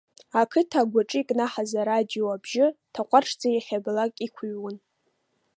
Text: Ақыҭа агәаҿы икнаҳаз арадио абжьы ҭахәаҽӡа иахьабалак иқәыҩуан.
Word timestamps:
Ақыҭа 0.41 0.79
агәаҿы 0.81 1.17
икнаҳаз 1.21 1.71
арадио 1.81 2.27
абжьы 2.35 2.65
ҭахәаҽӡа 2.93 3.47
иахьабалак 3.51 4.13
иқәыҩуан. 4.25 4.77